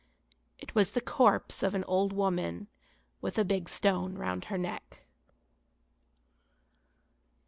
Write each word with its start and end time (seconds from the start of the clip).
It 0.57 0.73
was 0.73 0.93
the 0.93 0.99
corpse 0.99 1.61
of 1.61 1.75
an 1.75 1.83
old 1.83 2.11
women 2.11 2.67
with 3.21 3.37
a 3.37 3.45
big 3.45 3.69
stone 3.69 4.15
round 4.15 4.45
her 4.45 4.57
neck. 4.57 5.05